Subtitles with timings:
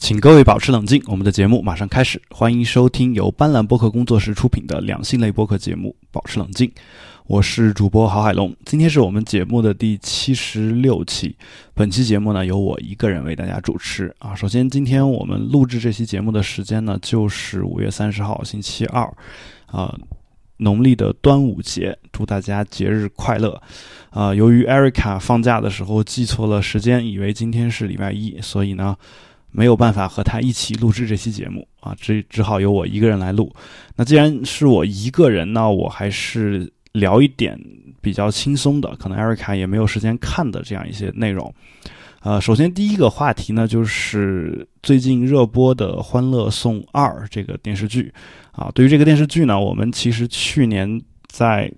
[0.00, 2.20] 请各位保持冷静，我们的节目马上开始。
[2.30, 6.66] 欢迎收听由斑斓播客工作室出品的两性类播客节目《保持冷静》，
[7.26, 8.52] 我是主播郝海龙。
[8.64, 11.36] 今天是我们节目的第七十六期，
[11.74, 14.34] 本期节目呢由我一个人为大家主持啊。
[14.34, 19.04] 首先，今天我们录制这期节目的时间呢就是五月三十号星期二，
[19.66, 19.94] 啊，
[20.56, 23.62] 农历的端午节，祝大家节日快乐。
[24.08, 28.96] 啊，由于 Erica 放假的时候记错了时间，以为今天是礼拜一，所以呢。
[29.52, 33.52] 没有办法和他一起录制这期节目啊，只只好由我一个人来录。
[33.96, 37.58] 那既然是我一个人呢，我还是聊一点
[38.00, 41.52] 比较轻松的，可能艾瑞卡也没有时间看的这样一些内容。
[42.22, 48.12] 呃，首先第一个话题呢，就是最近热播的《欢乐颂二》这个电视剧
[48.52, 48.70] 啊。
[48.74, 51.72] 对于这个电视剧呢，我们其实去年在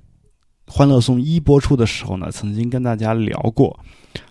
[0.73, 3.79] 《欢乐颂一》播出的时候呢，曾经跟大家聊过。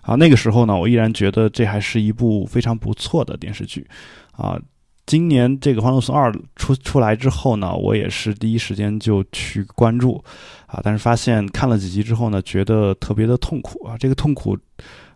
[0.00, 3.86] 啊，那个时候呢，我依然觉得这还是一部非常不错的电视剧。
[4.32, 4.58] 啊，
[5.06, 10.22] 今年这个《欢乐颂二》出出来之后呢，我也是第一时间就去关注。
[10.66, 13.96] 啊，但是发现看了几集之后呢，觉得特别的痛苦啊。
[13.98, 14.56] 这个痛苦，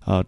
[0.04, 0.22] 呃，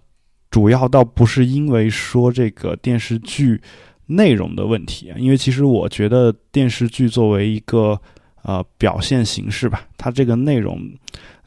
[0.50, 3.60] 主要倒不是因为说这个电视剧
[4.06, 8.00] 内容的问题，因为其实我觉得电视剧作为一个
[8.42, 10.80] 呃表现形式吧，它这个内容。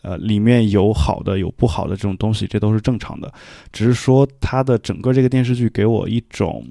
[0.02, 3.32] 呃，里面有好的，有不好的这种东西，这都是正常的。
[3.72, 6.66] 只是说，它的整个这个电视剧给我一种，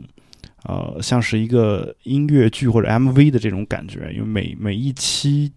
[0.64, 4.10] 呃，像是一个音乐剧或者 MV 的这种感觉。
[4.12, 5.48] 因为每每一期、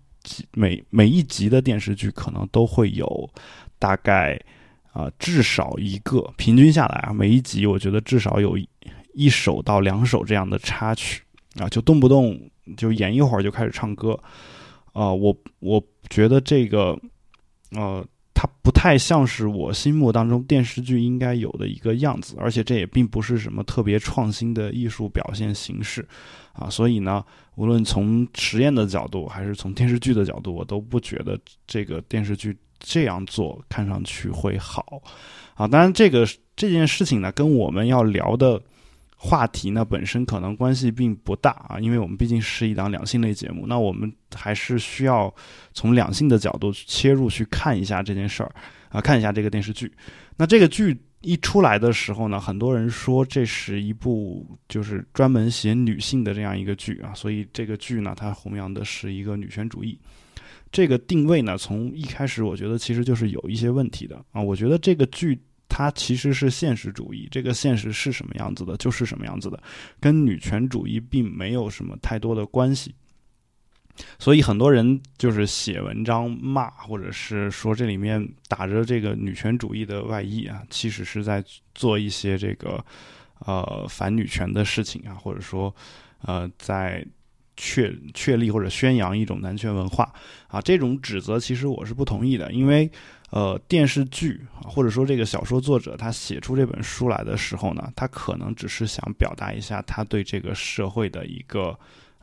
[0.53, 3.27] 每每一集的电视剧，可能都会有
[3.79, 4.39] 大概
[4.91, 8.55] 啊，至少一个，平均下来啊，每一集我觉得至少有
[9.15, 11.23] 一首到两首这样的插曲
[11.55, 12.39] 啊，就动不动
[12.77, 14.11] 就演一会儿就开始唱歌
[14.91, 15.11] 啊。
[15.11, 16.95] 我我觉得这个。
[17.75, 26.07] 呃，它不太像是我心目当中电视剧应该有的一个样子，而且这也并不是什么特别创新的艺术表现形式，
[26.53, 27.23] 啊，所以呢，
[27.55, 35.01] 无论从实验的角度还是从电视剧的角度，我都不觉得这个电视剧这样做看上去会好，
[35.55, 38.61] 啊，当然这个这件事情呢，跟我们要聊的。
[39.25, 45.33] 话题呢本身可能关系并不大啊，因为我们毕竟是一档两性类节目，那我们还是需要
[45.73, 48.53] 从两性的角度切入去看一下这件事儿
[48.89, 49.89] 啊，看一下这个电视剧。
[50.35, 59.97] 那这个剧一出来的时候呢，很多人说这是一部就是专门写女性的这样一个剧啊，所以这个剧呢，它弘扬的是一个女权主义。
[60.69, 65.39] 这个定位呢，从一开始我觉得其实就是有一些问题的啊，我觉得这个剧。
[65.75, 69.59] 它其实是现实主义，这个现实是什么样子的，就是什么样子的，
[69.99, 72.93] 跟女权主义并没有什么太多的关系。
[74.19, 82.85] 所以很多人就是写文章骂，或者是说这里面打着这个女权主义的外衣啊，其实是在做一些这个
[83.39, 85.75] 呃反女权的事情啊，或者说
[86.21, 87.03] 呃在
[87.57, 90.13] 确确立或者宣扬一种男权文化
[90.49, 92.87] 啊，这种指责其实我是不同意的，因为。
[93.35, 101.75] 呃，电视剧啊或者说这个小说作者他写出这本书来的时候呢，他可能只是想表达一下他对这个社会的一个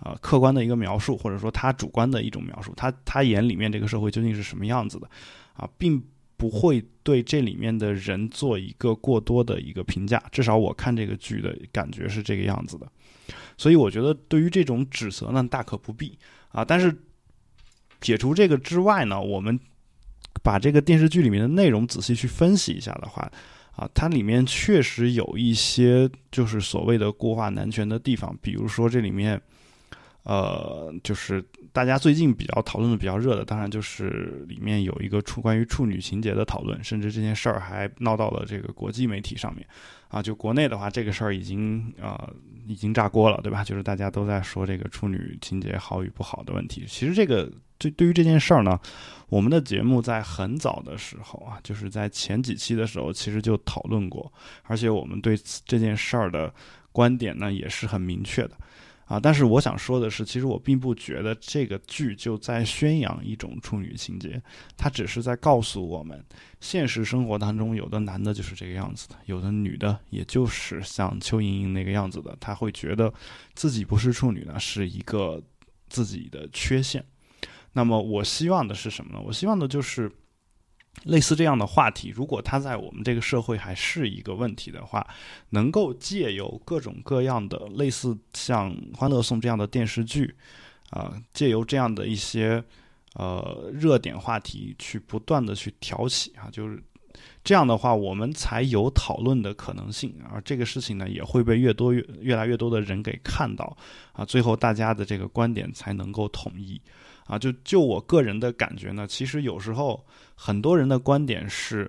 [0.05, 2.73] 呃客观的一个描述，或者说他主观的一种描述。
[2.77, 5.11] 他他眼里面这个社会究竟是什么样子的
[5.55, 6.01] 啊，并
[6.37, 10.23] 不会对这里面的人做一个过多的一个评价。
[10.31, 12.87] 至少我看这个剧的感觉是这个样子的。
[13.59, 16.17] 所以我觉得对于这种指责呢，大可不必
[16.51, 16.65] 啊。
[16.65, 16.97] 但是
[18.01, 19.59] 解除这个之外呢，我们。
[20.43, 23.31] 把这个电视剧里面的内容仔细去分析一下的话，
[23.77, 29.41] 啊，它里面确实有一些就是所谓的固化男权的地方，比如说这里面，
[30.25, 39.67] 呃，就是大家最近比较讨论的比较热的，当然就是里面有一个处关于处女情节的讨论，甚至这件事儿还闹到了这个国际媒体上面，
[40.09, 42.31] 啊，就国内的话，这个事儿已经啊
[42.67, 43.65] 已经炸锅了，对吧？
[43.65, 46.85] 就是大家都在说这个处女情节好与不好的问题。
[46.87, 48.79] 其实这个这对于这件事儿呢。
[49.31, 54.33] 我们的节目在很早的时候啊，就是在前几期的时候，其实就讨论过，
[54.65, 56.53] 而且我们对这件事儿的
[56.91, 58.57] 观点呢也是很明确的
[59.05, 59.21] 啊。
[59.21, 64.43] 但是我想说的是，其实我并不觉得这个剧就在宣扬一种处女情节，
[64.77, 66.21] 它只是在告诉我们，
[66.59, 73.15] 现实生活当中有的男的就是这个样子的，有的女的也就是像邱莹莹那个样子的，他会觉得
[73.55, 75.41] 自己不是处女呢，是一个
[75.89, 77.05] 自己的缺陷。
[77.73, 79.23] 那么我希望的是什么呢？
[79.25, 80.11] 我希望的就是
[81.05, 85.07] 类似这样的话题，如果它在我们这个社会还是一个问题的话，
[85.51, 90.35] 能够借由各种各样的类似像《欢乐颂》这样的电视剧，
[90.91, 92.63] 啊，借由这样的一些
[93.15, 96.83] 呃热点话题去不断的去挑起啊，就是
[97.45, 103.77] 这样的话，我们才有讨论的可能性，而这个事情呢，也会被越多越越来越多的人给看到，
[104.13, 106.81] 啊，最后大家的这个观点才能够统一，
[107.31, 110.05] 啊，就就我个人的感觉呢，其实有时候
[110.35, 111.89] 很多人的观点是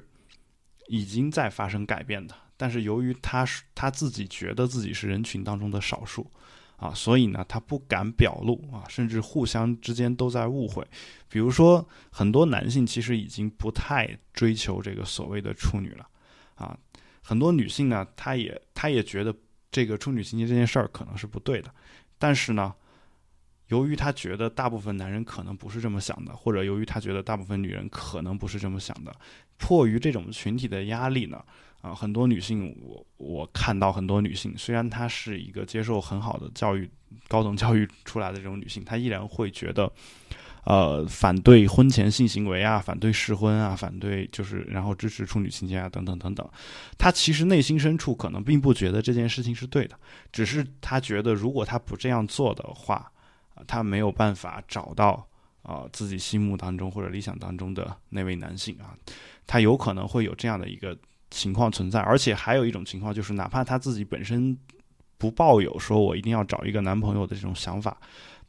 [0.88, 6.30] 已经在发生改变的，但是由于他是他自己觉得自己是人群当中的少数。
[6.78, 10.84] 啊，所以呢，他不敢表露啊，甚至互相之间都在误会。
[11.30, 16.08] 比如说，很多男性其实已经不太追求这个所谓的处女了，
[16.56, 16.76] 啊，
[17.22, 19.32] 很多女性呢，她也她也觉得
[19.72, 21.72] 这个处女情节这件事儿可能是不对的，
[22.18, 22.74] 但是呢，
[23.72, 29.16] 由于她觉得大部分男人可能不是这么想的，或者由于她觉得大部分女人可能不是这么想的，
[29.58, 31.44] 迫于这种群体的压力呢。
[31.82, 36.88] 啊，很多女性，我我看到很多女性，虽然她是一个接受很好的教育、
[37.28, 39.92] 高等教育出来的这种女性，她依然会觉得，
[40.66, 46.48] 呃，反对婚前性行为啊，反对试婚啊，反对就是然后支持处女情节啊，等等等等。
[47.00, 49.98] 她其实内心深处可能并不觉得这件事情是对的，
[50.32, 53.12] 只是她觉得如果她不这样做的话，
[53.68, 55.28] 她没有办法找到
[55.62, 58.96] 啊自己心目当中或者理想当中的那位男性啊，
[59.48, 60.98] 她有可能会有这样的一个。
[61.34, 64.54] 情况存在，而且还有一种情况就是，哪怕她自己本身
[65.18, 67.98] 不抱有说我一定要找一个男朋友的这种想法，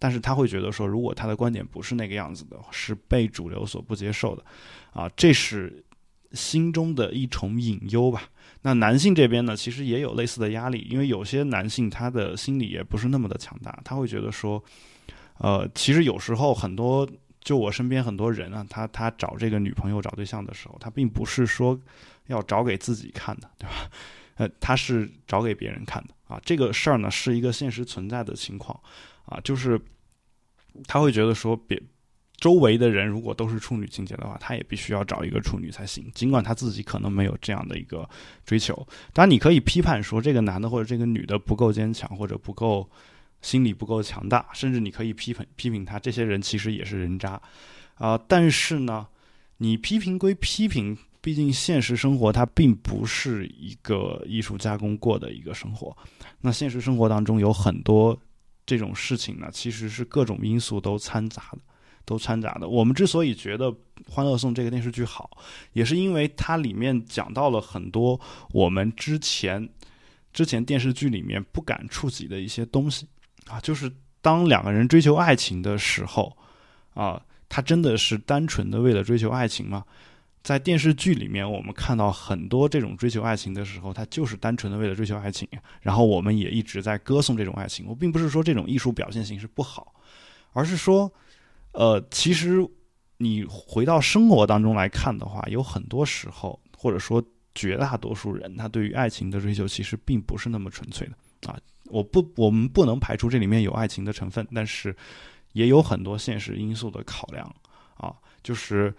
[0.01, 4.45] 但是她会觉得说，如果她的观点不是那个样子的，是被主流所不接受的，
[4.93, 5.85] 啊，这是
[6.33, 8.25] 心中的一重隐忧吧。
[8.63, 14.61] 那男性这边呢，其实也有类似的压力，因为有些男性他的心理也不是那么的强大，他会觉得说，
[15.43, 17.07] 呃，其实有时候很多。
[17.45, 21.77] 就我身边很多人啊，他他找这个女朋友找对象的时候，他并不是说
[22.29, 23.91] 要找给自己看的，对吧？
[24.39, 26.41] 呃，他是找给别人看的啊。
[26.45, 28.81] 这个事儿呢，是一个现实存在的情况
[29.25, 29.77] 啊，就是
[30.87, 31.83] 他会觉得说，别
[32.37, 36.09] 周围的人如果都是处女情节的话，他也必须要找一个处女才行。
[36.15, 38.09] 尽管他自己可能没有这样的一个
[38.47, 42.89] 追求，当然你可以批判说这个男的或者这个女的不够坚强或者不够。
[43.43, 47.41] 心理不够强大，甚至你可以批评批评他，这些人其实也是人渣，
[47.97, 48.17] 啊！
[48.27, 49.07] 但是呢，
[49.59, 55.97] 你批评归批评，毕竟现实生活它并不是一个艺术加工过的一个生活。
[56.41, 58.19] 那现实生活当中有很多
[58.65, 61.59] 这种事情呢，其实是各种因素都掺杂的，
[62.05, 62.69] 都掺杂的。
[62.69, 63.71] 我们之所以觉得
[64.09, 65.31] 《欢乐颂》这个电视剧好，
[65.73, 68.21] 也是因为它里面讲到了很多
[68.53, 69.69] 我们之前
[70.33, 73.07] 之前电视剧里面不敢触及的一些东西。
[73.47, 73.91] 啊，就是
[74.21, 76.37] 当两个人追求爱情的时候，
[76.95, 79.85] 啊，他真的是单纯的为了追求爱情吗？
[80.43, 85.49] 在电视剧里面，我们看到很多这种追求爱情的时候，他就是单纯的为了追求爱情。
[85.81, 87.87] 然后我们也一直在歌颂这种爱情。
[87.87, 89.95] 我并不是说这种艺术表现形式不好，
[90.53, 91.13] 而是说，
[91.71, 92.69] 呃，其实
[93.19, 97.23] 你回到生活当中来看的话，有很多时候，或者说
[97.55, 101.57] 绝大多数人，他对于爱情的追求其实并不是那么纯粹的啊。
[101.93, 104.97] 我不，我们不能排除这里面有爱情的成分，但是
[105.53, 107.45] 也有很多现实因素的考量
[107.99, 108.15] 啊。
[108.43, 108.93] 就是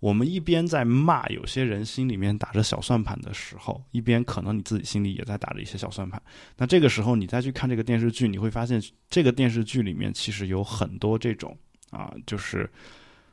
[0.00, 6.20] 我们一边在骂有些人心里面打着小算盘的时候，一边可能你自己心里也在打着一些小算盘。
[6.56, 11.54] 那这个时候你再去看这个电视剧，你会发现这个电视剧里面其实有很多这种
[11.90, 12.68] 啊，就是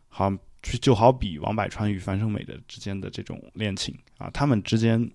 [0.09, 0.29] 好
[0.81, 5.09] 就好比王百川与樊胜美的之间的这种恋情啊，他们之间。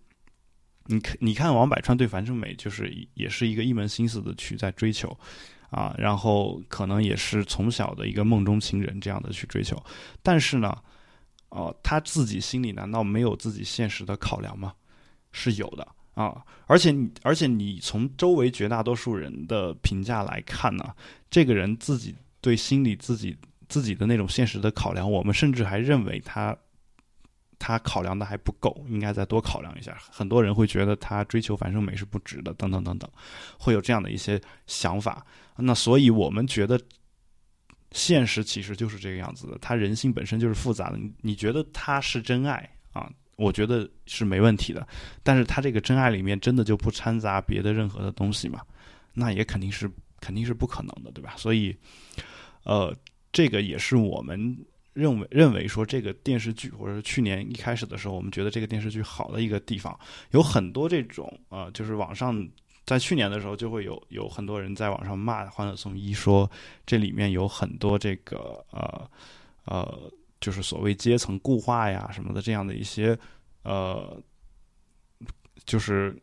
[0.91, 5.17] 你看，你看王百川对樊胜美就是也是一个一门心思的去在追求，
[5.71, 9.81] 啊，然后可能也是从小的一个梦中情人这样的去追求，
[10.21, 10.77] 但是呢，
[11.51, 14.75] 哦，他自己心里难道没有自己现实的考量吗？
[15.31, 20.93] 是有的啊，而且你而且你从周围绝大多数人的评价来看呢，
[21.31, 23.37] 这个人自己对心里自己
[23.69, 26.57] 自己的那种现实的考量，我们甚至还认为他。
[27.61, 29.95] 他考量的还不够，应该再多考量一下。
[30.11, 33.09] 很多人会觉得他追求樊胜美是不值的，等等等等，
[33.59, 35.25] 会有这样的一些想法。
[35.57, 36.81] 那所以我们觉得，
[37.93, 39.59] 现实其实就是这个样子的。
[39.61, 40.97] 他人性本身就是复杂的。
[40.97, 43.13] 你你觉得他是真爱啊？
[43.37, 44.89] 我觉得是没问题的。
[45.23, 48.63] 但是他这个真爱里面真的就不掺杂别的任何的东西吗？
[49.13, 49.89] 那也肯定是
[50.19, 51.35] 肯定是不可能的，对吧？
[51.37, 51.77] 所以，
[52.65, 52.97] 呃，
[53.31, 54.57] 这个也是我们。
[54.93, 59.99] 认为认为说这个电视剧，或者是去年一开始的时候，我们觉得这个电视剧好的一个地方，
[60.33, 62.49] 有很多这种呃，就是网上
[62.85, 66.51] 在去年的时候就会有有很多人在网上骂《欢乐颂一》，说
[66.85, 69.11] 这里面有很多这个呃
[69.65, 73.17] 呃，就是所谓阶层固化呀什么的这样的一些
[73.63, 74.21] 呃，
[75.67, 76.21] 就是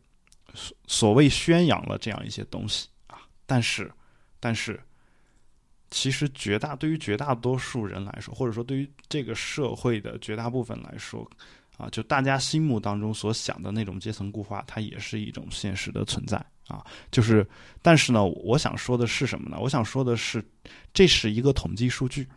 [0.52, 3.90] 所所谓宣扬了这样一些东西啊，但是
[4.38, 4.78] 但是。
[5.90, 11.28] 其实，绝大对于绝大多数人来说，或者说对于这个社会的绝大部分来说，
[11.78, 16.84] 啊，就大家心目当中所想的那种阶层固化，它也是一种现实的存在啊。
[17.10, 17.46] 就是，
[17.80, 19.56] 但是呢，我想说的是什么呢？
[19.58, 20.44] 我想说的是，
[20.92, 22.28] 这是一个统计数据，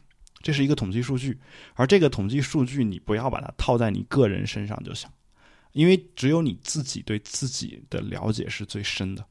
[0.42, 1.38] 这是一个统计数据，
[1.74, 5.10] 而这个统计数据你不要把它套在你个人身上就行，
[5.74, 9.26] 因为只有你自己对自己的了解是最深的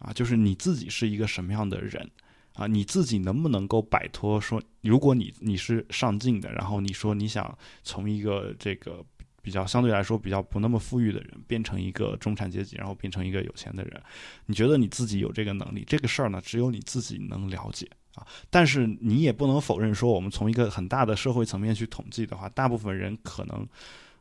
[0.00, 2.10] 啊，就是你自己是一个什么样的人。
[2.54, 9.04] 啊，你自己能不能够摆脱说，如果你你是上进的，然后你说你想从一个这个
[9.42, 14.00] 比较相对来说比较不那么富裕的人，变成一个中产阶级，然后变成一个有钱的人，
[14.46, 15.84] 你觉得你自己有这个能力？
[15.86, 18.26] 这个事儿呢，只有你自己能了解啊。
[18.50, 23.66] 但是你也不能否认说，我们从一个很大的社会层面去统计的话，大部分人可能。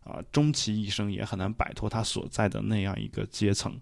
[0.04, 3.74] 啊，终其一生也很难摆脱他所在的那样一个阶层，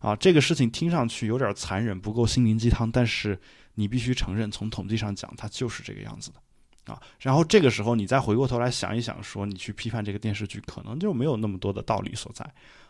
[0.00, 3.38] 啊，这个事情听上去有点残忍，不够心灵鸡汤，但是
[3.74, 12.44] 你必须承认，从统计上讲，它就是这个样子的，啊，然后这个时候你再回过头来想一想，说你去批判这个电视剧，可能就没有那么多的道理所在，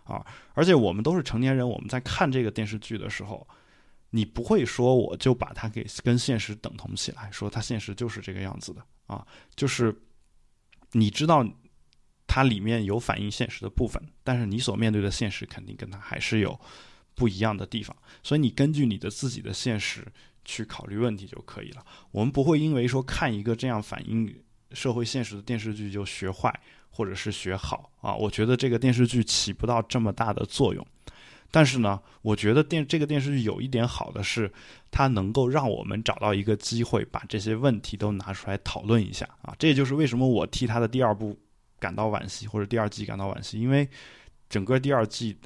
[0.04, 3.46] 啊，而且我们都是成年人，我们在看这个电视剧的时候，
[4.08, 9.94] 你不会说我就把它给跟现实等同起来，说它现实就是这个样子的，啊，就是
[10.92, 11.46] 你知道。
[12.28, 16.60] 它里面有反映现实的部分，但是你所面对的现实肯定跟它还是有
[17.14, 20.06] 不一样的地方，所以你根据你的自己的现实
[20.44, 21.84] 去考虑问题就可以了。
[22.12, 24.32] 我们不会因为说看一个这样反映
[24.72, 26.54] 社会现实的电视剧就学坏
[26.90, 28.14] 或者是学好啊。
[28.14, 30.86] 我觉得这个电视剧起不到这么大的作用，
[31.50, 34.52] 但是呢，我觉得电这个电视剧有一点好的是，
[34.90, 39.56] 它能够让我们找到一个机会把这些问题都拿出来讨论一下啊。
[39.58, 41.36] 这也就是为什么我替他的第二部。
[41.78, 43.88] 感到惋惜，或者第二季感到惋惜，因为
[44.48, 45.36] 整个第二季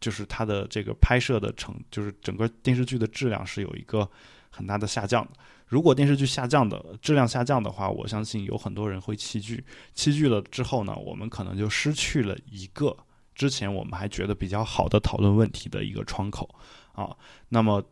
[0.00, 4.08] 就是它的这个拍摄的成，就是整个电视剧的质量是有一个
[4.50, 5.26] 很大的下降。
[5.66, 9.64] 如果电视剧下降的质量下降的话，我相信有很多人会弃剧。
[9.94, 12.94] 弃剧了之后呢，我们可能就失去了一个
[13.34, 16.54] 之前我们还觉得比较好的讨论问题的一个窗口
[16.92, 17.16] 啊。
[17.48, 17.82] 那么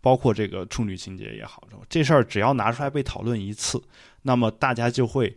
[0.00, 3.82] 包括这个处女情节也好，这事儿只要拿出来被讨论一次，
[4.22, 5.28] 那么大家就会，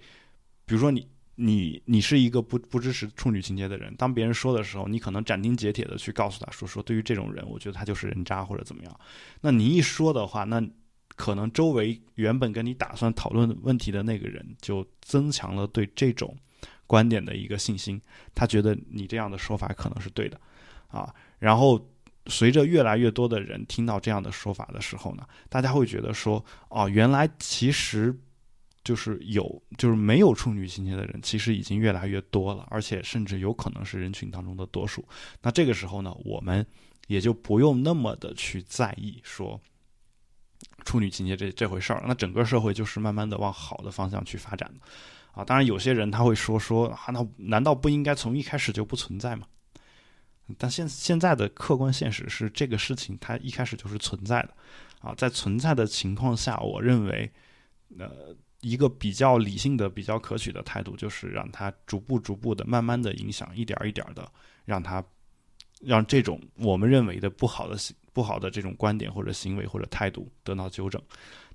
[0.66, 1.06] 比如说你。
[1.42, 9.00] 你你是一个不不支持处女情节的人，当别人说的时候，你可能斩钉截铁的去告诉他说说，对于这种人，我觉得他就是人渣或者怎么样。
[9.40, 10.62] 那你一说的话，那
[11.16, 16.36] 可能周围原本跟你打算讨论问题的那个人，就增强了对这种
[16.86, 18.02] 观点的一个信心，
[18.36, 20.38] 他觉得你这样的说法可能是对的，
[20.90, 21.90] 啊，然后
[22.28, 28.14] 随着越来越多的人听到这样的说法的时候呢，大家会觉得说，哦，原来其实。
[28.84, 35.06] 就是有，就是没有处女情节的人，其实已经越来越多了，而且甚至有可能是人群当中的多数。
[35.42, 36.66] 那这个时候呢，我们
[37.08, 39.60] 也就不用那么的去在意说
[40.86, 42.04] 处女情节这这回事儿。
[42.08, 44.72] 那整个社会就是慢慢的往好的方向去发展
[45.34, 45.44] 啊。
[45.44, 49.46] 当然，有些人他会说说啊，那难道不应该从一开始就不存在吗？
[50.58, 54.54] 但现现在的客观现实是，这个事情它一开始就是存在的
[55.00, 55.14] 啊。
[55.16, 57.30] 在存在的情况下，我认为，
[58.00, 58.34] 呃。
[58.62, 64.30] 一个比较理性的、比较可取的态度，就是让他逐步、逐步的、慢慢的影响，一点一点的，
[64.66, 65.04] 让他
[65.82, 67.78] 让这种我们认为的不好的、
[68.12, 71.02] 不好的这种观点或者行为或者态度得到纠正，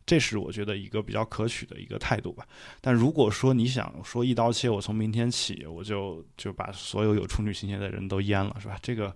[0.07, 2.47] 这是我觉得一个比较可取的一个态度吧。
[2.81, 8.79] 但如果说你想说一刀切，我从明天起我就就把所有有处女情节的人都阉了，是吧？
[8.83, 9.15] 这个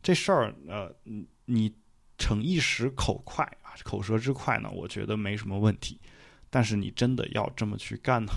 [0.00, 0.94] 这事儿，呃，
[1.44, 1.74] 你
[2.18, 5.98] 逞一时口快啊，口舌之快呢，我觉得没什么问题。
[6.50, 8.32] 但是你真的要这么去干呢？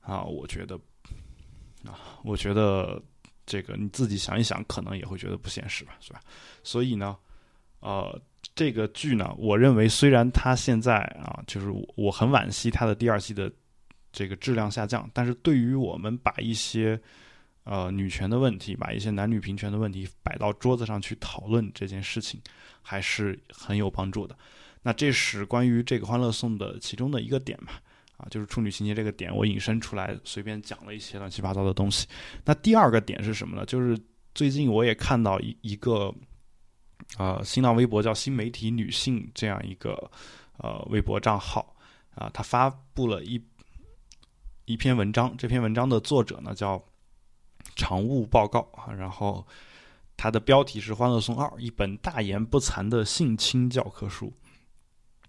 [0.00, 0.76] 啊，我觉得，
[1.84, 3.02] 啊，我觉得
[3.44, 6.20] 这个你自己想一想，可能也会觉得不现实吧，是吧？
[6.62, 7.16] 所以呢，
[7.80, 8.20] 呃，
[8.54, 13.50] 这个剧呢，我认为虽然它现在啊，就是我我很惋惜它的第二季的
[14.12, 17.00] 这个质量下降，但是对于我们把一些
[17.64, 22.40] 呃女权的问题，把一些男女平权的问题摆到桌子上去讨论这件事情，
[22.80, 24.38] 还是很有帮助的。
[24.86, 27.72] 那这是关于这个《欢乐颂》的其中的一个点嘛？
[28.18, 32.06] 啊，就是处女情节这个点，我引申出来，随便讲了一些乱七八糟的东西。
[32.44, 33.66] 那第二个点是什么呢？
[33.66, 33.98] 就是
[34.32, 36.14] 最近我也看到一一个，
[37.18, 40.08] 呃，新浪微博叫“新媒体女性”这样一个
[40.58, 41.74] 呃微博账号
[42.14, 43.42] 啊，他发布了一
[44.66, 45.34] 一篇文章。
[45.36, 46.80] 这篇文章的作者呢叫
[47.74, 49.44] 常务报告啊，然后
[50.16, 54.32] 它的标题是《欢乐颂二》，一本大言不惭的性侵教科书。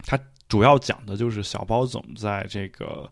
[0.06, 3.12] 它主要讲的就是小包总在这个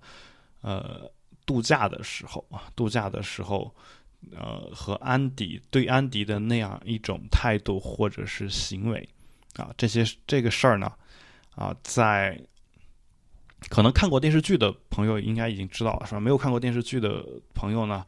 [0.61, 1.09] 呃
[1.45, 3.73] 度假的时候啊，度假的时候，
[4.35, 9.07] 呃和安迪对安迪的那样一种态度或者是行为
[9.55, 10.91] 啊，这些这个事儿呢
[11.55, 12.39] 啊，在
[13.69, 16.19] 可能看过电视剧的朋友应该已经知道了是吧？
[16.19, 18.05] 没有看过电视剧的朋友呢，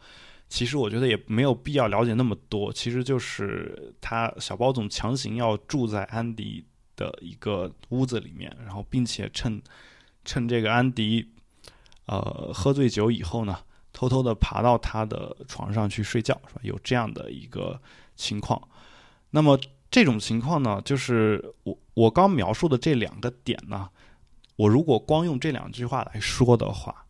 [0.50, 2.72] 其实我觉得也没有必要了解那么多。
[2.72, 6.64] 其实就是他小包总强行要住在安迪
[6.98, 9.62] 的一个屋子里面，然后并且趁
[10.26, 11.26] 趁这个安迪
[12.08, 13.58] 呃喝醉酒以后呢，
[13.94, 16.62] 偷偷的爬到他的床上去睡觉，是吧？
[16.64, 17.80] 有这样的一个
[18.18, 18.62] 情况。
[19.30, 19.58] 那么
[19.90, 23.88] 这种情况呢，就是我我刚描述的这两个点呢，
[24.58, 27.06] 我如果光用这两句话来说的话，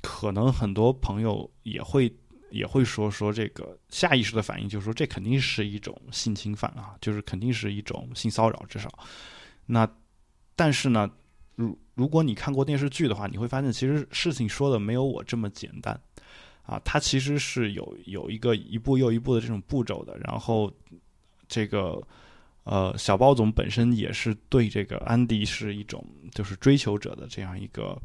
[0.00, 2.14] 可能很多朋友也会。
[2.52, 8.92] 也会说说这个下意识的反应，就是说这肯定是一种性侵犯啊，就是肯定是一种性骚扰，至少。
[9.66, 9.88] 那
[10.54, 11.10] 但是呢，
[11.56, 15.98] 如如果你看过电视剧的话，你会发现其实事情说的没有我这么简单
[16.62, 20.16] 啊，它其实是有有一个一步又一步的这种步骤的。
[20.18, 20.72] 然后
[21.48, 22.00] 这个
[22.64, 27.98] 呃小包总本身也是对这个安迪是一种就是追求者的这样一个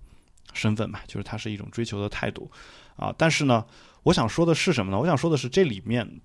[0.54, 2.50] 身份嘛，就是他是一种追求的态度
[2.96, 3.66] 啊，但是呢。
[4.08, 4.98] 我想说的是什么呢？
[4.98, 6.22] 我想说的是，这里面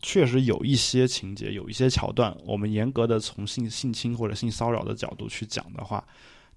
[0.00, 6.02] 确实有一些情节，有一些桥段，我们严格的从性性侵或者性骚扰的角度去讲的话，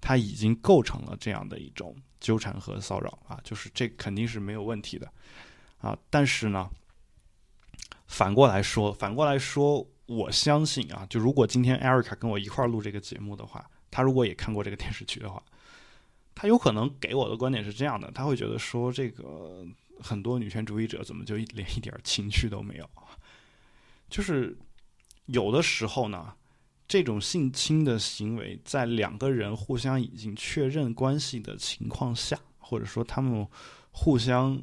[0.00, 5.06] 它已经构成了这样的一种纠缠和骚扰啊，就是这肯定是没有问题的
[5.76, 5.94] 啊。
[6.08, 6.70] 但是呢，
[8.06, 15.42] 反过来说，反过来说，我相信啊，就如果今天艾瑞卡跟我一块儿录这个节目的话，他如果也看过这个电视剧的话，
[16.34, 19.62] 他有可能给我的观点是这样的，他会觉得说这个。
[20.00, 22.90] 很多女权主义者怎么就连一点情绪都没有？
[24.08, 24.56] 就是
[25.26, 26.34] 有的时候呢，
[26.88, 33.46] 这种性侵的行为，在两个人互相已经确认关系的情况下，或者说他们
[33.92, 34.60] 互相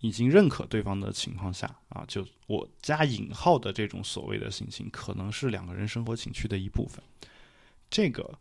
[0.00, 7.02] 已经认可对方的情况下啊，就我加引号的这种所谓的性侵，可能是两个人生活情趣的一部分。
[7.90, 8.38] 这个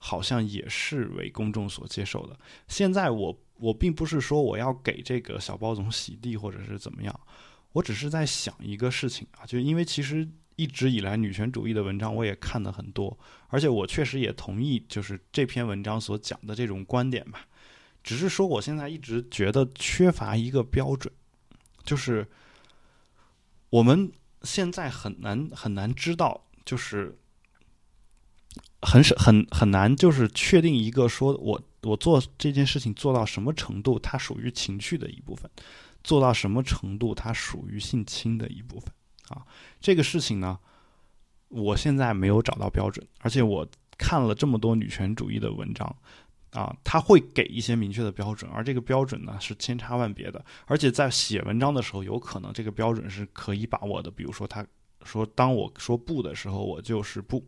[0.00, 2.36] 好像也是为公众所接受的。
[2.66, 3.40] 现在我。
[3.60, 7.20] 我并不是说我要给这个小包总洗地或者是怎么样，
[7.72, 10.26] 我只是在想一个事情啊，就因为其实
[10.56, 17.46] 一直以来女权主义的文章我也看的很多，而且我确实也同意就是这篇文章所讲的这种观点吧，
[18.02, 21.12] 只是说我现在一直觉得缺乏一个标准，
[21.84, 22.26] 就是
[23.68, 24.10] 我们
[24.40, 27.14] 现在很难很难知道，就是
[28.82, 31.60] 很少很很难就是确定一个说我。
[31.84, 35.48] 我做这件事情做到什么程度，它属于情趣的一部分；
[36.04, 38.92] 做到什么程度，它属于性侵的一部分。
[39.30, 39.46] 啊，
[39.80, 40.58] 这个事情呢，
[41.48, 43.66] 我现在没有找到标准，而且我
[43.96, 45.96] 看了这么多女权主义的文章，
[46.50, 54.10] 啊，他会给一些明确的标准，而这个标准呢是千差万别的，而且在写文章的时候，有可能这个标准是可以把握的。
[54.10, 54.62] 比如说，他
[55.04, 57.38] 说，当我说不的时候，我就是不；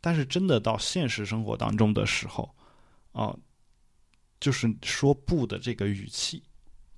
[0.00, 2.54] 但是真的到现实生活当中的时候，
[3.12, 3.36] 啊，
[4.40, 6.42] 就是说不的这个语气，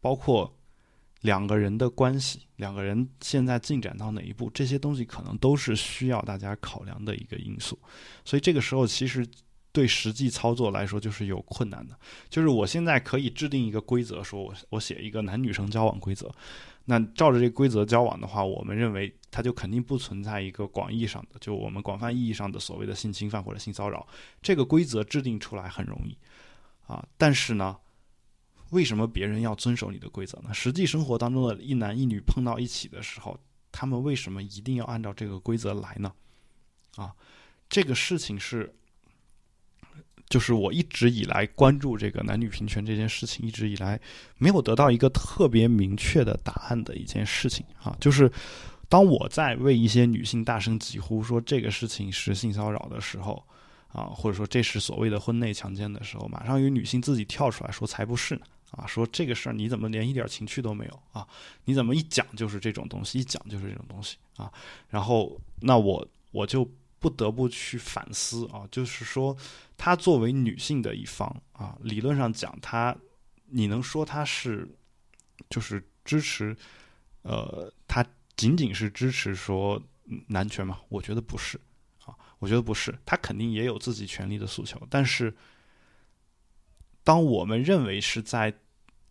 [0.00, 0.54] 包括
[1.22, 7.78] 两个人的关系，两个人现在进展到哪一步，这些东西可能都是需要大家考量的一个因素。
[8.24, 9.26] 所以这个时候，其实
[9.72, 11.98] 对实际操作来说就是有困难的。
[12.28, 16.34] 就是我现在可以制定一个规则，说我我写一个男女生交往规则，
[16.90, 24.05] 那照着这个规则交往的话，我们认为它就肯定不存在一个广义上的，就我们广泛意义上的所谓的性侵犯或者性骚扰。
[24.42, 26.18] 这个规则制定出来很容易。
[26.88, 27.76] 啊，但是呢，
[28.70, 30.53] 为什么别人要遵守你的规则呢？
[30.53, 33.38] 实际生活当中的一男一女碰到一起的时候，
[33.70, 36.12] 他们为什么一定要按照这个规则来呢？
[36.96, 37.14] 啊，
[37.68, 38.74] 这个事情是，
[40.30, 44.00] 就是我一直以来关注这个男女平权这件事情，一直以来
[44.38, 48.32] 没有得到一个特别明确的答案的一件事情啊，就是
[48.88, 53.44] 当我在为一些女性大声疾呼说这个事情是性骚扰的时候。
[53.92, 58.42] 啊，或者说这是所谓的婚内强奸的时候，马上有女性自己跳出来说才不是呢！
[58.70, 61.26] 啊，说这个事儿你怎么连一点情趣都没有啊？
[61.64, 64.48] 你怎么一讲就是这种东西，一讲就是这种东西啊？
[64.88, 66.64] 然后那我我就
[67.00, 69.36] 不得不去反思啊，就是说
[69.82, 72.94] 她作为女性的一方啊，理论上讲她，
[73.46, 74.68] 你能说她是
[75.48, 76.54] 就是支持
[77.22, 78.04] 呃，她
[78.36, 79.82] 仅仅是支持说
[80.26, 80.78] 男权吗？
[80.90, 81.58] 我觉得不是
[82.04, 82.14] 啊。
[82.40, 85.34] 我觉得不是，她肯定也有自己权利的诉求，但是，
[87.02, 88.54] 当我们认为是在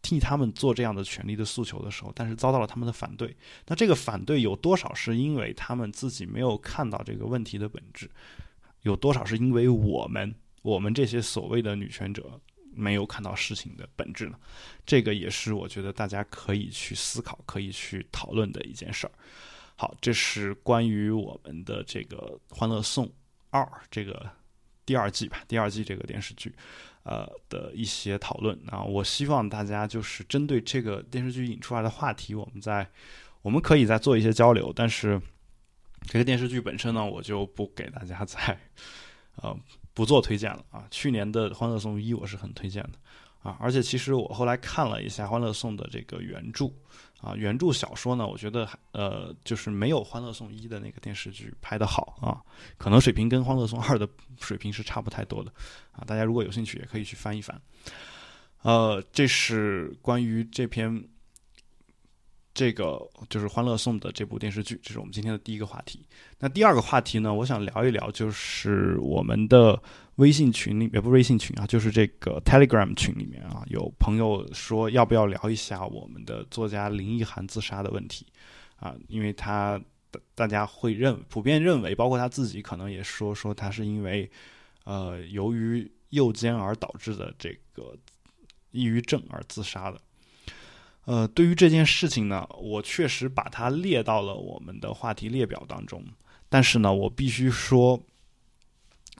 [0.03, 8.07] 替他们做这样的权利的诉求的时候，但是遭到了他们的反对，那这个反对有多少是因为他们自己没有看到这个问题的本质，
[8.83, 12.39] 有多少是因为我们我们这些所谓的女权者
[12.73, 14.37] 没有看到事情的本质呢？
[14.85, 19.11] 这个也是我觉得大家可以去思考、可以去讨论的一件事儿。
[19.75, 23.05] 好，这是关于我们的这个《欢乐颂》。
[23.51, 24.29] 二这个
[24.85, 26.53] 第二季吧，第二季这个电视剧，
[27.01, 28.83] 呃的一些讨论啊。
[28.83, 32.87] 我希望大家就是针对这个电视剧引出来的话题，我们在
[33.41, 34.71] 我们可以再做一些交流。
[34.75, 35.19] 但是
[36.03, 38.37] 这个电视剧本身呢，我就不给大家 再
[39.37, 39.57] 呃
[39.93, 40.85] 不做推荐了啊。
[40.91, 42.91] 去年的《欢乐颂一》我是很推荐的
[43.41, 46.69] 啊，而且其实我后来看了一下《欢乐颂》的这个原著。
[47.21, 52.39] 啊，原著小说呢，我觉得呃，就是没有《欢乐颂一》的那个电视剧拍的好啊，
[52.77, 54.07] 可能水平跟《欢乐颂二》的
[54.39, 55.51] 水平是差不太多的
[55.91, 56.01] 啊。
[56.07, 57.61] 大家如果有兴趣，也可以去翻一翻。
[58.61, 61.03] 呃，这是关于这篇
[62.53, 66.05] 这个就是《欢乐颂》的这部电视剧，这是我们今天的第一个话题。
[66.39, 69.81] 那第二个话题呢，我想聊一聊，就是我们的。
[70.19, 78.27] 微信群里面不是微信群啊，就是这个 Telegram 群里面啊，有朋友说要不要聊一下我们的作家林奕涵自杀的问题
[78.75, 78.93] 啊？
[79.07, 79.81] 因为他
[80.35, 84.29] 大家会认普遍认为，包括他自己可能也说说他是因为
[84.83, 87.95] 呃由于右肩而导致的这个
[88.71, 90.01] 抑郁症而自杀的。
[91.09, 96.05] 呃，对于这件事情呢，我确实把它列到了我们的话题列表当中，
[96.49, 97.99] 但是呢，我必须说。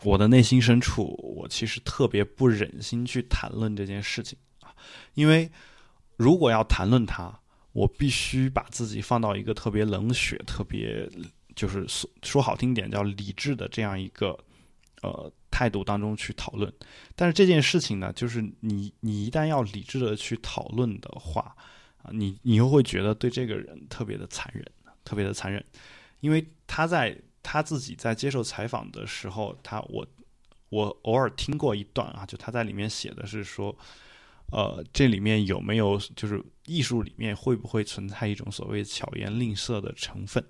[0.04, 4.72] 我的内心深处，我其实特别不忍心去谈论这件事情啊，
[5.16, 5.52] 因为
[6.16, 7.38] 如果要谈论它，
[7.74, 11.10] 我必须把自己放到一个特别冷血、特别
[11.54, 14.38] 就是说说好听点叫理智的这样一个
[15.02, 16.72] 呃态度当中去讨论。
[17.14, 21.54] 但是这件事情呢，就是你你一旦要理智的去讨论的话
[22.02, 24.66] 啊，你你又会觉得对这个人特别的残忍，
[25.04, 25.64] 特别的残忍，
[26.20, 27.18] 因为他在。
[27.42, 30.06] 他自己在接受采访的时候，他我
[30.68, 33.76] 我偶尔听过一段啊，就他在里面写的是说，
[34.52, 40.46] 呃，这里面有没有就是艺术里面会不会存在一种所谓巧言令色的成分？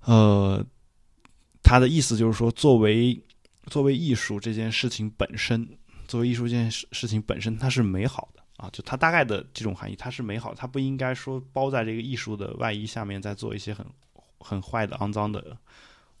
[0.00, 0.64] 呃，
[1.64, 3.18] 他的意思就是说，作为
[3.68, 5.66] 作为艺术这件事情本身，
[6.06, 13.84] 作为艺术这件事事情本身，它是美好的啊，就它大概的这种含义，它是美好，它不应该说包在这个艺术的外衣下面，再做一些很。
[14.38, 15.56] 很坏的、肮脏的、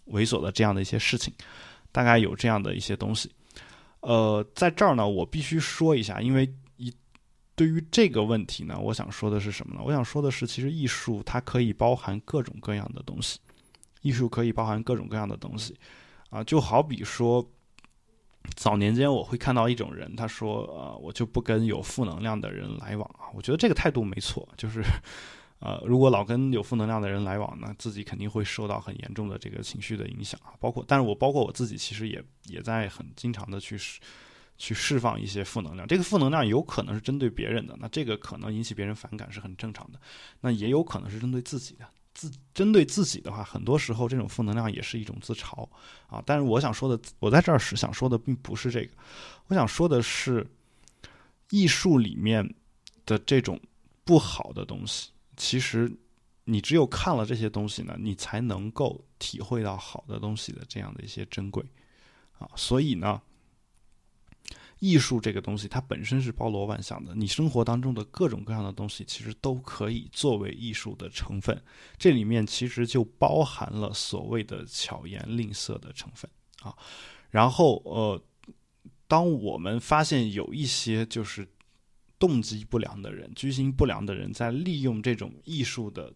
[0.06, 1.32] 猥琐的这样的一些事情，
[1.92, 3.30] 大概有这样的一些东西。
[4.00, 6.92] 呃，在这儿呢，我必须说一下，因为一
[7.54, 9.82] 对于这个问题呢，我想说的是什么呢？
[9.84, 13.38] 我想说的是，其实艺术它可以包含各种各样的东西，
[14.00, 15.76] 艺术可以包含各种各样的东西
[16.30, 17.46] 啊，就好比说，
[18.54, 24.82] 早年间我会看到一种人，他说：“呃，我就不跟有负能量的人来往啊。”我觉得这个态度没错，就是。
[25.58, 30.52] 呃，如果老跟有负能量的人来往呢，自己肯定会受到很严重的这个情绪的影响啊。
[30.60, 33.74] 包括，但是我包括我自己，其实也也在很经常的去
[34.58, 35.88] 去释放一些负能量。
[35.88, 39.98] 这个负能量有可能是针对别人的，那这个可能引起别人反感是很正常的。
[40.42, 45.68] 那也有可能是针对自己的，自针对自己的话，很多时候这种负能量也是一种自嘲
[46.06, 46.22] 啊。
[46.24, 48.90] 但是我想说的，我在这儿是想说的，并不是这个，
[49.48, 50.46] 我想说的是
[51.50, 52.54] 艺术里面
[53.04, 53.60] 的这种
[54.02, 55.10] 不好的东西。
[55.36, 55.94] 其实，
[56.44, 61.62] 你只有看了这些东西呢，你才能够体会到好的东西的这样的一些珍贵
[62.38, 62.48] 啊。
[62.56, 63.20] 所以呢，
[64.78, 71.62] 艺术这个东西它本身是包罗万象的，你生活当中的各种各样的东西其实都可以作为艺术的成分。
[71.96, 76.76] 这里面其实就包含了所谓的巧言令色的成分啊。
[77.30, 78.22] 然后呃，
[79.06, 81.48] 当我们发现有一些就是。
[82.18, 86.10] 动机不良的人，居心不良的人，在利用这种艺术的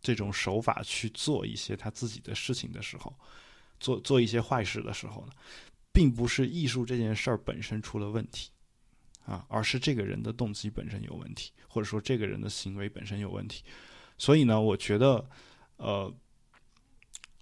[0.00, 3.14] 这种手法去做一些他自己的事情的时候，
[3.78, 5.32] 做做一些坏事的时候呢，
[5.98, 8.50] 并不是艺术这件事儿本身出了问题
[9.24, 13.64] 啊，而是这个人的动机本身有问题，或者说这个人的行为本身有问题。
[14.16, 15.28] 所以呢，我觉得，
[15.78, 16.14] 呃，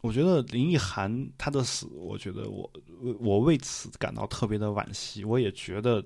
[0.01, 2.73] 我觉得林奕涵他的死，我觉得我
[3.21, 5.23] 我为此感到特别的惋惜。
[5.23, 6.03] 我也觉得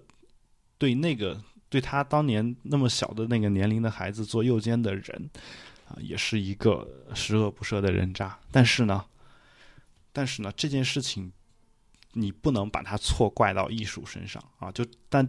[0.77, 1.41] 对那个。
[1.69, 5.31] 对他当年那么小的那个年龄的孩子做右肩的人，
[5.87, 6.85] 啊，也是一个
[7.15, 8.37] 十恶不赦的人渣。
[8.51, 9.07] 但是呢，
[10.13, 11.33] 但是呢，这件事情
[12.13, 14.71] 你不能把它错怪到艺术身上啊。
[14.73, 15.27] 就但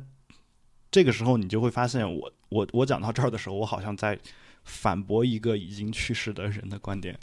[0.89, 4.17] 这个时候，你就会发现，我我我讲到这儿的时候，我好像在
[4.63, 7.20] 反驳一个已经去世的人的观点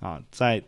[0.00, 0.62] 啊，在。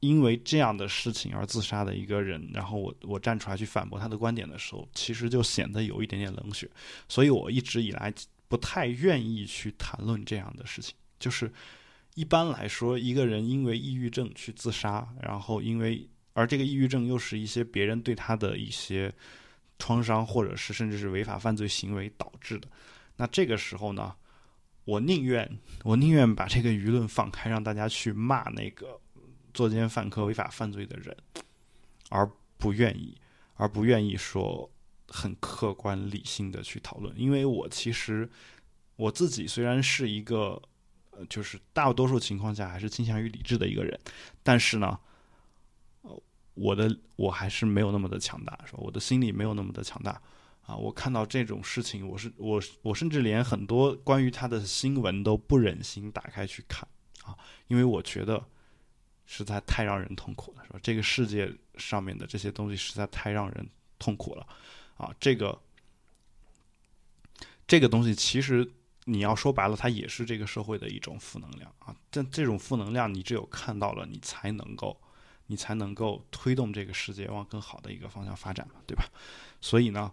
[0.00, 6.70] 因为这样的事情而自杀的一个人，然后我我站出来去反驳他的观点的时候，其实就显得有一点点冷血，
[7.08, 8.12] 所以我一直以来
[8.46, 10.94] 不太愿意去谈论这样的事情。
[11.18, 11.50] 就是
[12.14, 19.10] 一般来说，一个人因为抑郁症去自杀，然后因为而这个抑郁症又是一些别人对他的一些
[19.78, 22.68] 创伤，或者是甚至是违法犯罪行为导致的，
[23.16, 24.14] 那这个时候呢，
[24.84, 29.00] 我宁愿我宁愿把这个舆论放开，让大家去骂那个。
[29.54, 31.16] 作奸犯科、违法犯罪的人，
[32.10, 33.16] 而不愿意，
[33.54, 34.70] 而不愿意说
[35.08, 38.28] 很客观理性的去讨论，因为我其实
[38.96, 40.60] 我自己虽然是一个
[41.12, 43.98] 呃，就是大多数情况下还是倾向于理智的一个人，
[44.42, 45.00] 但是呢，
[46.56, 48.78] 我的我还是没有那么的强大，是吧？
[48.78, 50.20] 我的心理没有那么的强大
[50.66, 50.74] 啊！
[50.74, 56.88] 我看到这种事情，我是我我甚至连很多关于他的新闻都不忍心打开去看
[57.22, 57.36] 啊，
[57.68, 58.44] 因为我觉得
[59.26, 60.80] 实在太让人痛苦了，是吧？
[60.82, 64.46] 这个世界上面的这些东西实在太让人痛苦了。
[64.96, 65.60] 啊，这个
[67.66, 68.66] 这个东西其实
[69.04, 71.94] 你要说白了，它也是这个社会的一种负能量啊。
[72.10, 74.98] 但这种负能量，你只有看到了，你才能够，
[75.46, 79.04] 你才能够推动这个世界往更好的一个方向发展嘛，对吧？
[79.60, 80.10] 所以呢，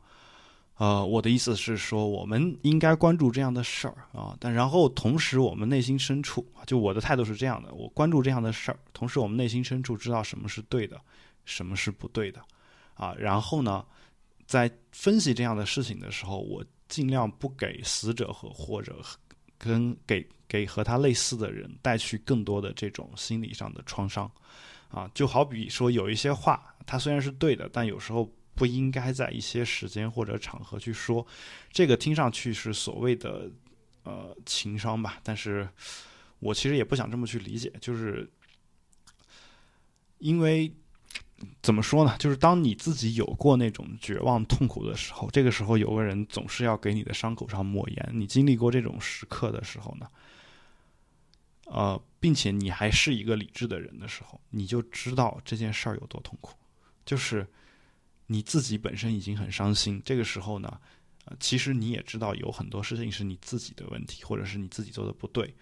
[0.78, 4.36] 呃，我的意思是说，我们应该关注这样的事儿啊。
[4.40, 11.00] 但然后同时，我们内心深处，就我的态度是这样的：我关注这样的事儿，同时我们内心深处知道什么是对的，
[11.46, 12.42] 什么是不对的
[12.94, 13.14] 啊。
[13.18, 13.86] 然后呢？
[14.46, 19.02] 在分析这样的事情的时候，我尽量不给死者和或者
[19.58, 24.30] 跟给给和他类似的人带去更多的这种心理上的创伤，
[24.94, 31.26] 啊，就好比说有一些话，它虽然是对的，但有时候不应该在一些时间或者场合去说，
[31.72, 33.50] 这个听上去是所谓的
[34.04, 35.68] 呃情商吧，但是
[36.40, 38.32] 我其实也不想这么去理解，就是
[40.20, 40.72] 因为。
[41.62, 42.16] 怎么说呢？
[42.20, 48.12] 就是当你自己有过那种绝望痛苦的时候，这个时候有个人总是要给你的伤口上抹盐。
[48.14, 50.08] 你经历过这种时刻的时候呢，
[51.66, 56.56] 呃，并且你还是一个理智的人的时候，你就知道这件事儿有多痛苦。
[57.06, 57.48] 就是
[58.28, 60.82] 你自己本身已经很伤心，这个时候呢，
[61.26, 65.56] 呃，其实你也知道有很多事情是你自己的问题，或者是你自己做的不对，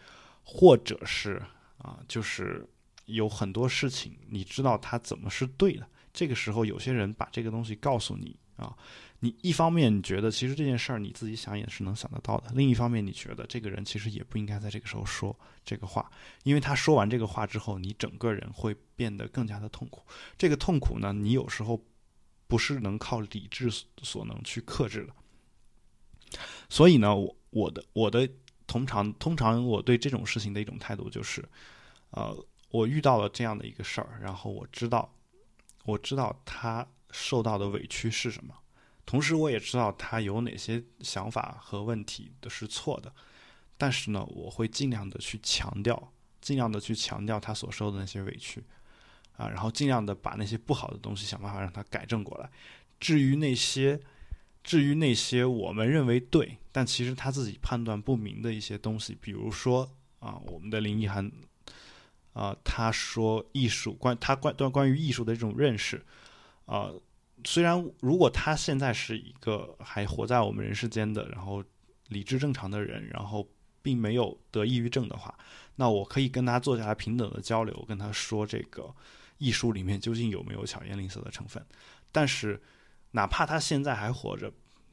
[0.44, 1.42] 或者是
[1.78, 2.68] 啊，就是。
[3.08, 5.86] 有很多事情，你知道他怎么是对的。
[6.14, 8.74] 这个时候，有些人把这个东西告诉你啊，
[9.22, 16.12] 你一方面你觉得其实这件事儿你自己想也是能想得到的，另一方面你觉得这个人其实也不应该在这个时候说这个话，
[16.44, 20.04] 因为他说完这个话之后，你整个人会变得更加的痛苦。
[20.38, 21.82] 这个痛苦呢，你有时候
[22.48, 23.70] 不是能靠理智
[24.02, 25.14] 所能去克制的。
[26.68, 28.30] 所以呢，我我的我的
[28.68, 31.48] 通常通常我对这种事情的一种态度就是，
[32.12, 32.46] 呃。
[32.74, 35.14] 我遇到了这样的一个事儿，然后我知道，
[35.84, 38.56] 我知道他受到的委屈是什么，
[39.06, 43.14] 同时我也知道他有哪些想法和问题都是错的，
[43.78, 48.64] 但是呢，我会尽量的去强调，尽量的去强调他所受的那些委屈，
[49.38, 52.50] 啊，然后尽量的把那些不好的东西想办法让他改正过来。
[53.00, 54.00] 至于那些，
[54.64, 61.32] 至于那些我们认为对，但其实他自己判断不明的一些东西，比如说啊，我们的林奕涵。
[62.34, 66.02] 啊，他说艺术关他关关关于艺术的这种认识，
[66.66, 66.90] 啊，
[67.44, 71.64] 虽然如果他现在是一个还活在我们人世间的，然后
[72.10, 73.48] 理智正常的人，然后
[73.82, 75.38] 并没有得抑郁症的话，
[75.76, 78.94] 那我可以跟他坐下来平等的交流，跟他说这个
[79.38, 81.66] 艺术里面究竟有没有巧言令色的成分。
[82.12, 82.62] 但是
[83.12, 84.52] 哪怕他现在还活着，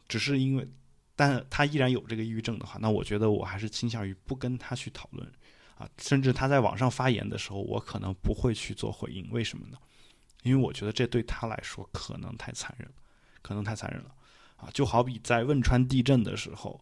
[0.09, 0.69] 只是因为，
[1.15, 5.31] 但他依然有这个抑郁症的话，那我觉得我还是倾向于不跟他去讨论。
[5.77, 9.31] 啊，甚至他在网上发言的时候，我可能不会去做回应。
[9.31, 9.79] 为什么呢？
[10.43, 12.89] 因为我觉得这对他来说可能太残忍，
[13.43, 14.15] 可能太残忍了。
[14.57, 16.81] 啊，就好比在汶川地震的时候，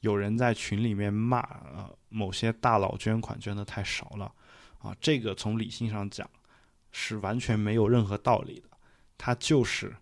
[0.00, 4.32] 有人在群里面骂啊，某些大佬捐款捐的太少了。
[4.78, 6.28] 啊，这个从理性上讲
[6.92, 8.70] 是完全没有任何道理的。
[9.18, 9.94] 他就是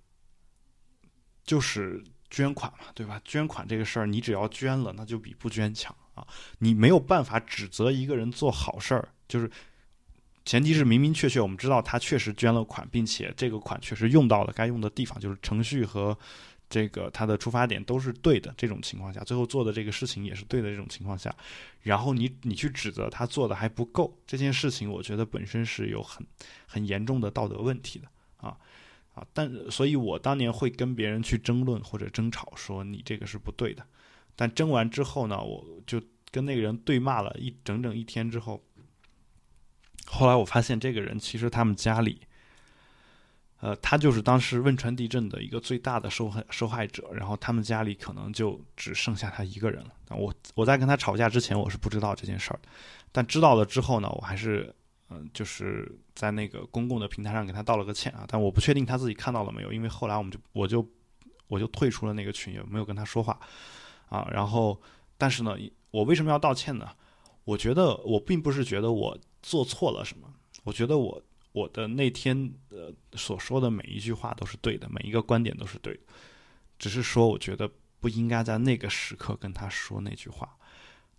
[1.43, 3.21] 就是捐款嘛，对吧？
[3.25, 5.93] 捐款这个事儿，你只要捐了，那就比不捐强。
[6.15, 6.25] 啊，
[6.59, 9.51] 你没有办法指责一个人做好事儿，就是
[10.49, 16.19] 前提是明明确确，我们知道他确实捐了款，并且这个款确实用到了该用的地方，就是程序和
[16.71, 18.55] 这个他的出发点都是对的。
[18.57, 20.71] 这种情况下，最后做的这个事情也是对的。
[20.71, 21.31] 这种情况下，
[21.83, 26.27] 然后你你去指责他做的还不够，这件事情我觉得本身是有很
[26.67, 28.09] 很严重的道德问题的
[28.39, 28.57] 啊
[29.13, 29.27] 啊！
[29.35, 33.85] 但所以，我当年会跟别人去争论或者争吵，说你这个是不对的。
[34.35, 38.63] 但争完之后呢，我就跟那个人对骂了一整整一天之后，
[40.11, 42.21] 后来我发现这个人其实他们家里，
[43.61, 49.91] 呃，他就是当时汶川地震的一个最大的受害受害者，然后他们家里可能就只剩下他一个人了。
[50.17, 52.61] 我我在跟他吵架之前，我是不知道这件事儿，
[53.13, 54.75] 但知道了之后呢，我还是
[55.11, 60.87] 嗯，就是在那个公共的平台上给他道了个歉啊，但我不确定他自己看到了没有，因为后来我们就我就
[61.49, 63.39] 我就退出了那个群，也没有跟他说话。
[64.09, 64.81] 啊，然后，
[65.19, 65.55] 但是呢，
[65.91, 66.89] 我为什么要道歉呢？
[67.45, 70.33] 我觉得我并不是觉得我做错了什么，
[70.65, 71.23] 我觉得我
[71.53, 76.01] 我的那天呃所说的每一句话都是对的，每一个观点都是对的。
[76.79, 77.71] 只是说我觉得
[78.01, 80.57] 不应该在那个时刻跟他说那句话。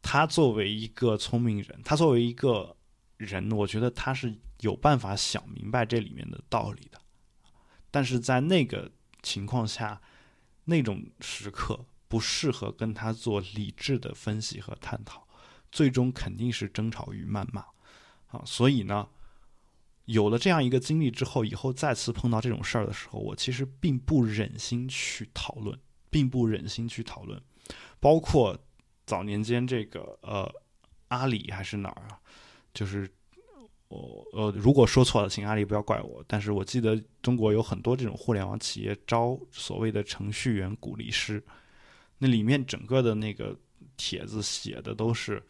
[0.02, 2.74] 他作为一个聪明人，他作为一个
[3.18, 7.02] 人，我觉得他是有办法想明白这里面的道理的。
[7.92, 8.90] 但是在那个
[9.22, 10.02] 情况下，
[10.64, 15.28] 那种时刻不适合跟他做理智的分析和探讨，
[15.70, 17.66] 最终肯定是争吵与谩骂。
[18.30, 19.08] 啊，所以呢，
[20.06, 25.76] 有了这样一个经历之后，以后再次碰到这种事儿的时候，我其实并不忍心去讨论，
[26.12, 27.42] 并不忍心去讨论，
[28.00, 28.56] 包括
[29.08, 30.48] 早年间这个呃
[31.08, 32.20] 阿里还是哪儿啊，
[32.72, 33.10] 就是
[33.88, 36.24] 我呃如果说错了，请阿里不要怪我。
[36.28, 41.44] 但是我记得中国有很多这种互联网企业招所谓的程序员鼓励师，
[42.20, 43.58] 那里面整个的那个
[43.98, 45.42] 帖子写的都是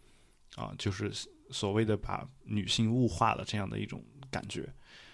[0.56, 1.12] 啊，就是。
[1.52, 4.68] 所谓的把女性物化了这样的一种感觉，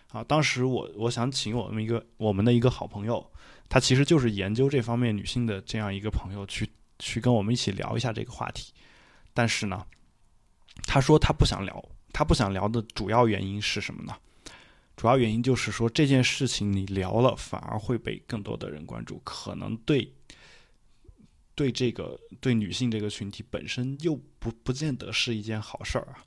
[0.10, 3.32] 啊，当时我我想请我们一个我们的一个好朋友，
[3.70, 6.70] 他其实就是研究这方面女性的这样一个朋友，去
[7.00, 8.74] 去跟我们一起聊一下这个话题。
[9.34, 9.86] 但是呢，
[10.84, 14.16] 他说他不想聊，他不想聊的主要原因是什么呢？
[14.96, 20.14] 主要原因就是说这件事情你聊了，反而会被更多的人关注，可能对。
[21.58, 26.22] 对这个对女性这个群体本身又不不见得是一件好事儿啊，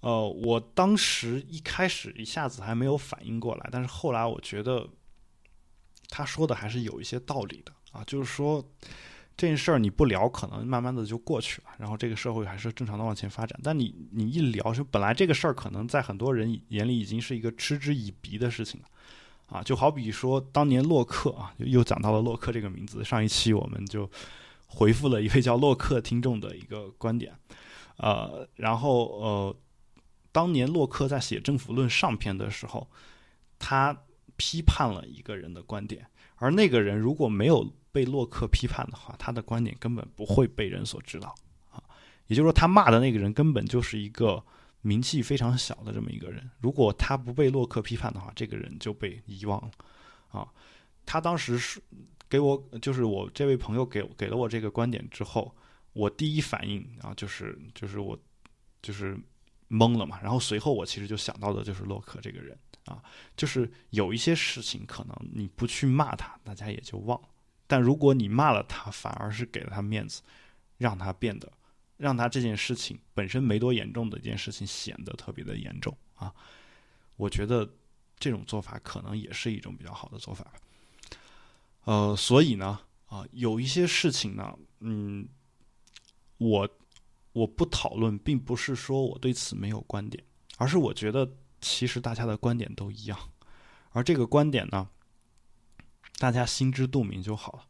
[0.00, 4.84] 呃，我当时一开始一下子还没有反应过来，但是后来我觉得
[6.08, 8.60] 他说的还是有一些道理的啊，就是说
[9.36, 13.56] 这件事儿你不聊，可能慢慢的就过去了，然后这个社会还是正常的往前发展。
[13.62, 18.86] 但你你一聊，就本来这个事儿可能在很多人眼里已经是一个嗤之以鼻的事情了
[19.46, 24.10] 啊，就好比说当年洛克啊，又讲到了洛克这个名字，上一期我们就。
[24.66, 27.34] 回复了一位叫洛克听众的一个观点，
[27.96, 29.56] 呃，然后呃，
[30.32, 32.86] 当年洛克在写《政府论》上篇的时候，
[33.58, 33.96] 他
[34.36, 41.34] 批判了一个人的观点，而那个人如果没有被洛克批判的话，他的观点根本不会被人所知道
[41.70, 41.82] 啊。
[42.26, 44.44] 也就是说，他骂的那个人根本就是一个
[44.82, 46.50] 名气非常小的这么一个人。
[46.60, 49.70] 如果他不被洛克批判的话，这个人就被遗忘了
[50.28, 50.46] 啊。
[51.06, 51.80] 他当时是。
[52.28, 55.54] 给我就是我这位朋友给给了我这个观点之后，
[55.92, 58.18] 我第一反应啊就是就是我
[58.82, 59.18] 就是
[59.68, 63.02] 懵了嘛，然后随后我其实就想到的就是洛克这个人啊，
[63.36, 67.28] 就是有一些事情可能你不去骂他，大家也就忘了；
[67.66, 70.22] 但如果你骂了他，反而是给了他面子，
[70.78, 71.52] 让他变得
[71.96, 76.32] 让他这件事情本身没多严重的一件事情显得特别的严重啊，
[77.16, 77.68] 我觉得
[78.18, 80.52] 这种做法可能也是一种比较好的做法吧。
[81.86, 85.28] 呃，所以呢，啊，有一些事情呢，嗯，
[86.36, 86.68] 我
[87.32, 90.24] 我不讨论，并不是说我对此没有观点，
[90.58, 93.16] 而是我觉得其实大家的观点都一样，
[93.90, 94.88] 而这个观点呢，
[96.18, 97.62] 大家心知肚明就好了。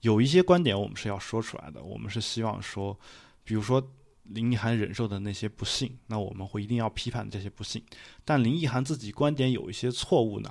[0.00, 2.98] 有一些观点我们是要说出来的，我们是希望说，
[3.44, 3.92] 比如说
[4.22, 7.84] 林奕涵忍受的那些不幸，那我们会一定要批判这些不幸。
[8.24, 10.50] 但林奕涵自己观点有一些错误呢，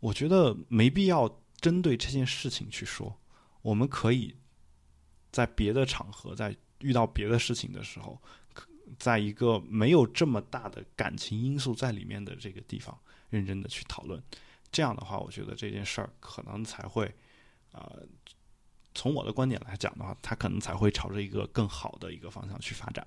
[0.00, 1.40] 我觉得没必要。
[1.64, 3.18] 针对这件事情去说，
[3.62, 4.36] 我们可以
[5.32, 8.20] 在别的场合，在遇到别的事情的时候，
[8.98, 12.94] 在一个没有这么大的感情因素在里面的这个地方，
[13.30, 14.22] 认真的去讨论。
[14.70, 17.10] 这样的话，我觉得这件事儿可能才会，
[17.72, 18.06] 呃，
[18.94, 23.06] 从我的观点来讲的话，它可能才会朝着一个更好的一个方向去发展。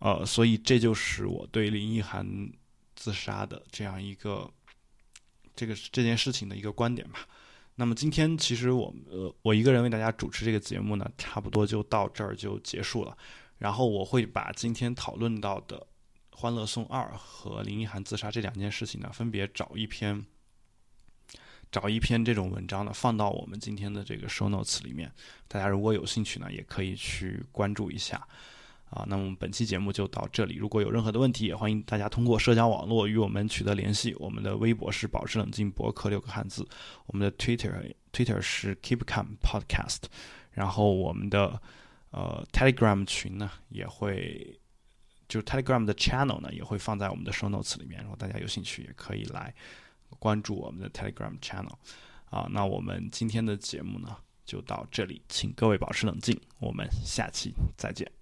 [0.00, 2.52] 呃，所以这就是我对林奕涵
[2.94, 4.52] 自杀的这样一个
[5.58, 7.26] 这个这件事情的一个观点吧。
[7.74, 13.18] 那么今天其实我呃我一个人为大家主持这个节目呢，差不多就到这儿就结束了。
[13.58, 15.84] 然后我会把今天讨论到的
[16.38, 20.24] 《欢乐颂二》和林奕涵自杀这两件事情呢，分别找一篇
[21.72, 25.12] 找一篇这种文章呢，放到我们今天的这个 show notes 里面。
[25.48, 28.26] 大家如果有兴趣呢，也可以去关注一下。
[28.90, 30.56] 啊，那么本期节目就到这里。
[30.56, 34.14] 如果有任何的问题，也欢迎大家通过社交网络与我们取得联系。
[34.18, 36.66] 我们的微博是保持冷静博客六个汉字，
[37.06, 40.04] 我们的 Twitter Twitter 是 Keep Calm Podcast，
[40.52, 41.60] 然后我们的
[42.10, 44.58] 呃 Telegram 群呢也会，
[45.28, 48.00] 就是 Telegram 的 Channel 呢也会放在我们的 Show Notes 里面。
[48.02, 49.54] 如果大家有兴趣，也可以来
[50.18, 51.74] 关注我们的 Telegram Channel。
[52.30, 58.17] 啊，那我们今天的节目呢就到这里，请各位保持冷静，我们下期再见。